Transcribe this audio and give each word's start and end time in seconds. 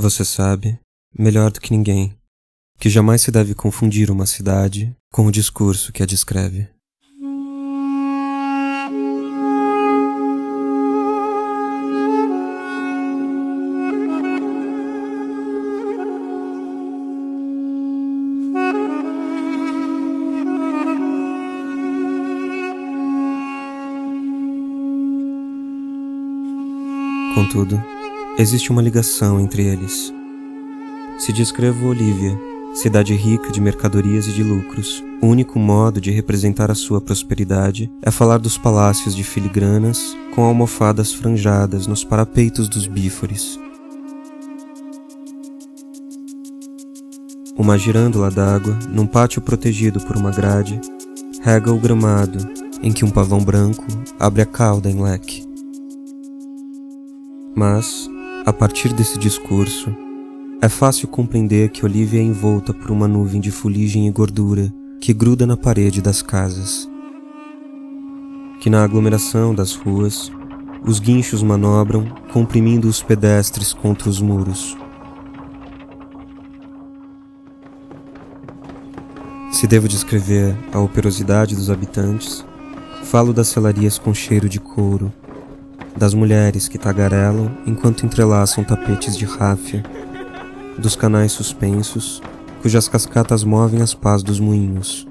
Você 0.00 0.24
sabe, 0.24 0.78
melhor 1.12 1.50
do 1.50 1.60
que 1.60 1.72
ninguém, 1.72 2.16
que 2.78 2.88
jamais 2.88 3.20
se 3.20 3.32
deve 3.32 3.52
confundir 3.52 4.12
uma 4.12 4.26
cidade 4.26 4.94
com 5.12 5.26
o 5.26 5.32
discurso 5.32 5.92
que 5.92 6.04
a 6.04 6.06
descreve. 6.06 6.68
Contudo, 27.34 27.97
existe 28.38 28.70
uma 28.70 28.80
ligação 28.80 29.40
entre 29.40 29.64
eles. 29.64 30.14
Se 31.18 31.32
descrevo 31.32 31.88
Olívia, 31.88 32.38
cidade 32.72 33.12
rica 33.12 33.50
de 33.50 33.60
mercadorias 33.60 34.28
e 34.28 34.32
de 34.32 34.44
lucros, 34.44 35.02
o 35.20 35.26
único 35.26 35.58
modo 35.58 36.00
de 36.00 36.12
representar 36.12 36.70
a 36.70 36.74
sua 36.76 37.00
prosperidade 37.00 37.90
é 38.00 38.12
falar 38.12 38.38
dos 38.38 38.56
palácios 38.56 39.16
de 39.16 39.24
filigranas 39.24 40.16
com 40.36 40.44
almofadas 40.44 41.12
franjadas 41.12 41.88
nos 41.88 42.04
parapeitos 42.04 42.68
dos 42.68 42.86
bífores. 42.86 43.58
Uma 47.56 47.76
girândola 47.76 48.30
d'água, 48.30 48.78
num 48.88 49.04
pátio 49.04 49.42
protegido 49.42 50.00
por 50.00 50.16
uma 50.16 50.30
grade, 50.30 50.80
rega 51.42 51.72
o 51.72 51.78
gramado 51.78 52.38
em 52.80 52.92
que 52.92 53.04
um 53.04 53.10
pavão 53.10 53.40
branco 53.40 53.84
abre 54.20 54.42
a 54.42 54.46
cauda 54.46 54.88
em 54.88 55.02
leque. 55.02 55.42
Mas, 57.56 58.08
a 58.48 58.52
partir 58.52 58.94
desse 58.94 59.18
discurso, 59.18 59.94
é 60.62 60.70
fácil 60.70 61.06
compreender 61.06 61.68
que 61.68 61.84
Olivia 61.84 62.18
é 62.18 62.22
envolta 62.22 62.72
por 62.72 62.90
uma 62.90 63.06
nuvem 63.06 63.42
de 63.42 63.50
fuligem 63.50 64.08
e 64.08 64.10
gordura 64.10 64.72
que 65.02 65.12
gruda 65.12 65.46
na 65.46 65.54
parede 65.54 66.00
das 66.00 66.22
casas. 66.22 66.88
Que 68.58 68.70
na 68.70 68.82
aglomeração 68.82 69.54
das 69.54 69.74
ruas, 69.74 70.32
os 70.82 70.98
guinchos 70.98 71.42
manobram, 71.42 72.06
comprimindo 72.32 72.88
os 72.88 73.02
pedestres 73.02 73.74
contra 73.74 74.08
os 74.08 74.18
muros. 74.18 74.74
Se 79.52 79.66
devo 79.66 79.86
descrever 79.86 80.56
a 80.72 80.78
operosidade 80.78 81.54
dos 81.54 81.68
habitantes, 81.68 82.42
falo 83.04 83.34
das 83.34 83.48
celarias 83.48 83.98
com 83.98 84.14
cheiro 84.14 84.48
de 84.48 84.58
couro, 84.58 85.12
das 85.98 86.14
mulheres 86.14 86.68
que 86.68 86.78
tagarelam 86.78 87.50
enquanto 87.66 88.06
entrelaçam 88.06 88.64
tapetes 88.64 89.16
de 89.16 89.24
ráfia, 89.24 89.82
dos 90.78 90.94
canais 90.94 91.32
suspensos, 91.32 92.22
cujas 92.62 92.88
cascatas 92.88 93.44
movem 93.44 93.82
as 93.82 93.92
pás 93.92 94.22
dos 94.22 94.38
moinhos. 94.38 95.06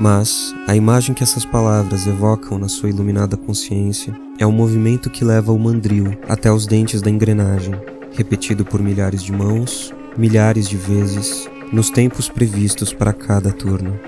Mas 0.00 0.54
a 0.68 0.76
imagem 0.76 1.12
que 1.12 1.24
essas 1.24 1.44
palavras 1.44 2.06
evocam 2.06 2.56
na 2.56 2.68
sua 2.68 2.88
iluminada 2.88 3.36
consciência 3.36 4.14
é 4.38 4.46
o 4.46 4.52
movimento 4.52 5.10
que 5.10 5.24
leva 5.24 5.52
o 5.52 5.58
mandril 5.58 6.16
até 6.28 6.52
os 6.52 6.66
dentes 6.66 7.02
da 7.02 7.10
engrenagem, 7.10 7.74
repetido 8.12 8.64
por 8.64 8.80
milhares 8.80 9.22
de 9.22 9.32
mãos, 9.32 9.92
milhares 10.16 10.68
de 10.68 10.76
vezes, 10.76 11.50
nos 11.72 11.90
tempos 11.90 12.28
previstos 12.28 12.92
para 12.92 13.12
cada 13.12 13.50
turno. 13.50 13.98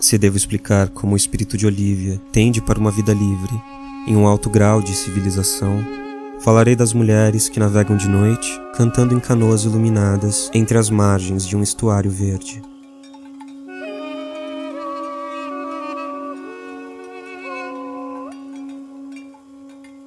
Se 0.00 0.16
devo 0.16 0.38
explicar 0.38 0.88
como 0.88 1.12
o 1.12 1.16
espírito 1.16 1.58
de 1.58 1.66
Olivia 1.66 2.18
tende 2.32 2.62
para 2.62 2.78
uma 2.78 2.90
vida 2.90 3.12
livre, 3.12 3.52
em 4.06 4.16
um 4.16 4.26
alto 4.26 4.48
grau 4.48 4.80
de 4.80 4.94
civilização, 4.94 5.84
falarei 6.40 6.74
das 6.74 6.94
mulheres 6.94 7.50
que 7.50 7.60
navegam 7.60 7.98
de 7.98 8.08
noite, 8.08 8.48
cantando 8.74 9.14
em 9.14 9.20
canoas 9.20 9.64
iluminadas 9.64 10.50
entre 10.54 10.78
as 10.78 10.88
margens 10.88 11.46
de 11.46 11.54
um 11.54 11.62
estuário 11.62 12.10
verde. 12.10 12.62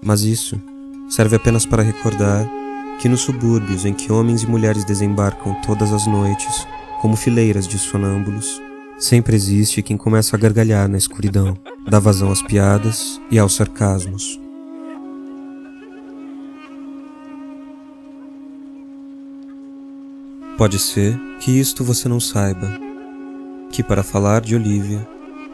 Mas 0.01 0.23
isso 0.23 0.59
serve 1.07 1.35
apenas 1.35 1.68
para 1.68 1.84
recordar 1.84 2.50
que 3.00 3.07
nos 3.07 3.22
subúrbios 3.22 3.85
em 3.85 3.94
que 3.94 4.12
homens 4.12 4.41
e 4.41 4.47
mulheres 4.47 4.84
desembarcam 4.84 5.53
todas 5.62 5.94
as 5.94 6.07
noites, 6.07 6.68
como 7.00 7.16
fileiras 7.16 7.68
de 7.68 7.78
sonâmbulos, 7.78 8.59
Sempre 8.98 9.36
existe 9.36 9.81
quem 9.81 9.98
começa 9.98 10.36
a 10.36 10.40
gargalhar 10.40 10.88
na 10.88 10.98
escuridão, 10.98 11.58
dá 11.90 12.00
vazão 12.00 12.31
às 12.31 12.42
piadas 12.42 13.20
e 13.30 13.38
aos 13.38 13.54
sarcasmos. 13.54 14.40
Pode 20.58 20.80
ser 20.80 21.20
que 21.40 21.52
isto 21.52 21.84
você 21.84 22.08
não 22.08 22.20
saiba, 22.20 22.72
que 23.72 23.84
para 23.84 24.04
falar 24.04 24.42
de 24.42 24.56
Olivia 24.56 25.06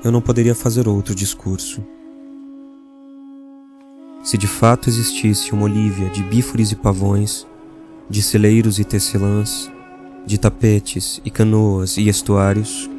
eu 0.04 0.12
não 0.12 0.22
poderia 0.22 0.54
fazer 0.54 0.88
outro 0.88 1.16
discurso. 1.16 1.84
Se 4.22 4.38
de 4.38 4.48
fato 4.48 4.90
existisse 4.90 5.54
uma 5.54 5.64
Olivia 5.64 6.10
de 6.10 6.22
bífores 6.22 6.72
e 6.72 6.76
pavões, 6.76 7.48
de 8.10 8.22
celeiros 8.22 8.78
e 8.78 8.84
tecelãs, 8.84 9.72
de 10.26 10.38
tapetes 10.38 11.22
e 11.24 11.32
canoas 11.32 11.98
e 11.98 12.08
estuários, 12.08 12.90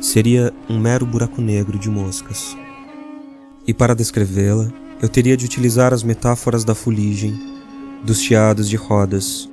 seria 0.00 0.52
um 0.68 0.78
mero 0.78 1.04
buraco 1.04 1.42
negro 1.42 1.78
de 1.78 1.90
moscas. 1.90 2.56
E 3.66 3.74
para 3.74 3.94
descrevê-la, 3.94 4.72
eu 5.02 5.08
teria 5.08 5.36
de 5.36 5.44
utilizar 5.44 5.92
as 5.92 6.02
metáforas 6.02 6.64
da 6.64 6.74
fuligem, 6.74 7.38
dos 8.04 8.20
chiados 8.20 8.68
de 8.68 8.76
rodas, 8.76 9.48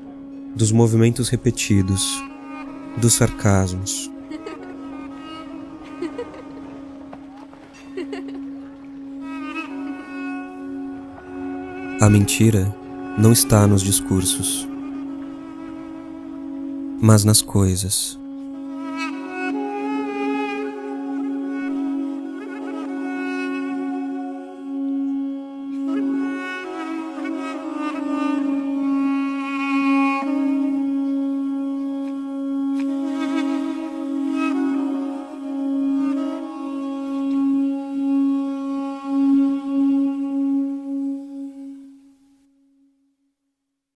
dos 0.55 0.71
movimentos 0.71 1.29
repetidos, 1.29 2.23
dos 2.97 3.13
sarcasmos. 3.13 4.09
A 11.99 12.09
mentira 12.09 12.73
não 13.17 13.31
está 13.31 13.65
nos 13.65 13.81
discursos, 13.81 14.67
mas 17.01 17.23
nas 17.23 17.41
coisas. 17.41 18.19